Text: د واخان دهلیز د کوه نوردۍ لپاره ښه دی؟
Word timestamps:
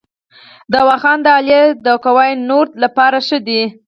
د 0.71 0.73
واخان 0.87 1.19
دهلیز 1.25 1.69
د 1.85 1.87
کوه 2.05 2.25
نوردۍ 2.49 2.75
لپاره 2.83 3.17
ښه 3.27 3.37
دی؟ 3.47 3.61